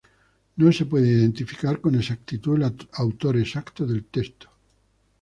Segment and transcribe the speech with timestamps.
[0.55, 4.49] No se puede identificar con exactitud el autor exacto del texto.